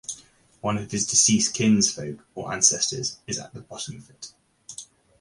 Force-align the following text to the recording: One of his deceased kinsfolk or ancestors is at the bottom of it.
One 0.61 0.79
of 0.79 0.89
his 0.89 1.05
deceased 1.05 1.53
kinsfolk 1.53 2.25
or 2.33 2.51
ancestors 2.51 3.19
is 3.27 3.37
at 3.37 3.53
the 3.53 3.61
bottom 3.61 3.97
of 3.97 4.09
it. 4.09 4.33